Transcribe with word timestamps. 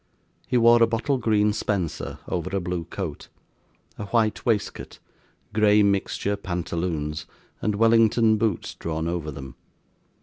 He 0.47 0.57
wore 0.57 0.81
a 0.81 0.87
bottle 0.87 1.19
green 1.19 1.53
spencer 1.53 2.17
over 2.27 2.57
a 2.57 2.59
blue 2.59 2.85
coat; 2.85 3.27
a 3.99 4.05
white 4.07 4.43
waistcoat, 4.47 4.97
grey 5.53 5.83
mixture 5.83 6.35
pantaloons, 6.35 7.27
and 7.61 7.75
Wellington 7.75 8.37
boots 8.39 8.73
drawn 8.73 9.07
over 9.07 9.29
them. 9.29 9.53